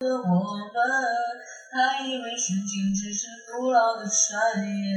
[0.00, 0.62] 的我们，
[1.72, 4.94] 还以为深情只是古老的传言。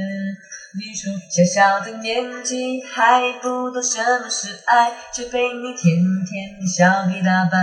[0.78, 7.58] 你说小小的年纪还不懂什么是爱，却被你甜甜的笑给打败。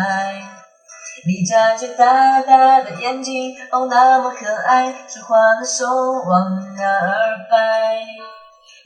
[1.25, 8.01] 你眨着大大的眼睛，哦，那么可爱，说话的手往哪儿摆？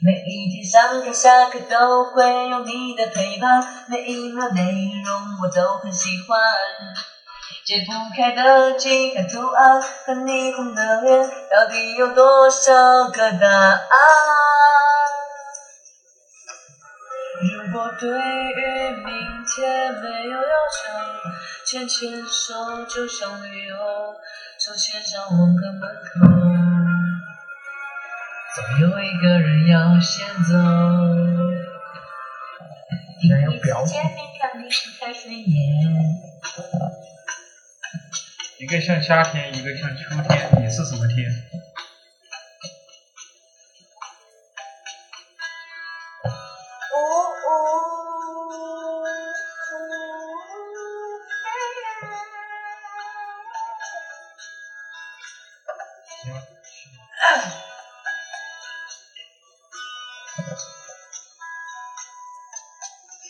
[0.00, 6.38] 每一天上课下课都会有你的陪伴，每一秒内容我都很喜欢。
[7.64, 13.80] 解不开的几何图案和霓虹的脸，到底有多少个答案？
[17.40, 19.14] 如果对于明
[19.46, 20.92] 天没有要求，
[21.64, 23.74] 牵牵手就像旅游，
[24.58, 26.28] 手牵上望个门口，
[28.54, 30.52] 总有一个人要先走。
[33.22, 36.33] 第一次见面看你不太顺眼。
[38.74, 41.30] 一个像夏天，一个像秋天，你是什么天？
[46.90, 47.46] 呜呜
[49.06, 49.78] 行，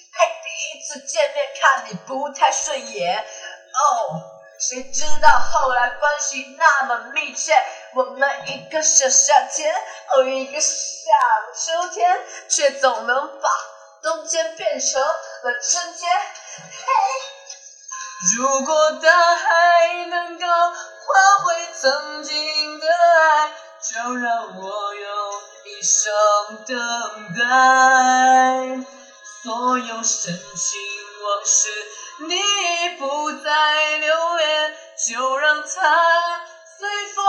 [0.09, 7.53] 嘿，第一次见面看你不太顺眼，哦，谁知道后来关系那么密切，
[7.95, 9.75] 我们一个小夏天，
[10.15, 10.71] 哦，一个小
[11.55, 13.49] 秋天，却总能把
[14.03, 16.11] 冬天变成了春天。
[16.59, 16.93] 嘿
[18.37, 23.53] 如果大海能够换回曾经的爱，
[23.83, 26.13] 就让我用一生
[26.67, 27.43] 等待。
[29.43, 30.81] 所有深情
[31.23, 31.69] 往事，
[32.29, 32.35] 你，
[35.55, 35.69] 让它
[36.77, 37.25] 随风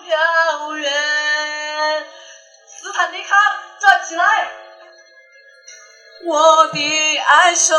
[0.00, 0.90] 飘远。
[2.66, 3.38] 斯坦尼康，
[3.80, 4.50] 站起来！
[6.26, 7.76] 我的爱，手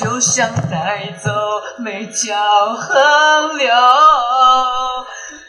[0.00, 1.30] 就像带走
[1.76, 2.34] 美酒
[2.80, 3.70] 河流，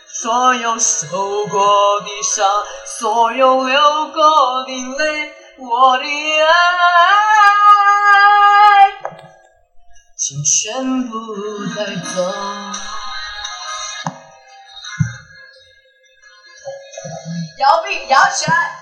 [0.09, 2.45] 所有受过的伤，
[2.99, 6.51] 所有流过的泪，我的爱，
[10.17, 11.17] 请全部
[11.77, 12.64] 带走。
[17.65, 18.77] 摇臂摇起来，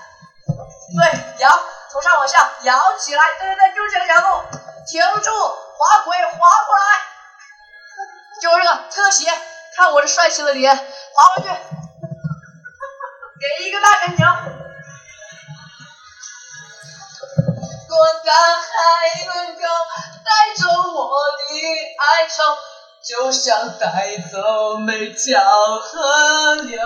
[0.46, 1.48] 对，摇，
[1.90, 4.26] 从上往下摇起来，对对对，就是这个角度，
[4.86, 6.84] 停住，滑轨滑过来，
[8.42, 9.32] 就这个特写，
[9.74, 11.48] 看我这帅气的脸，滑回去，
[13.40, 14.26] 给一个大感情。
[17.88, 19.62] 如果大海能够
[20.26, 20.30] 带
[20.60, 21.56] 走我的
[21.96, 22.42] 哀愁，
[23.02, 25.38] 就像带走美酒
[25.80, 26.82] 河流。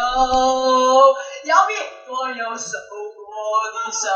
[1.49, 1.73] 摇臂，
[2.07, 2.77] 所有受
[3.17, 3.25] 过
[3.73, 4.13] 的伤，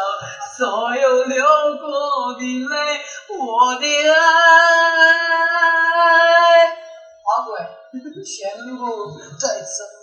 [0.58, 1.42] 所有流
[1.78, 3.00] 过的泪，
[3.38, 4.16] 我的爱，
[7.22, 7.56] 滑轨，
[8.22, 8.30] 全
[8.76, 10.01] 部再走。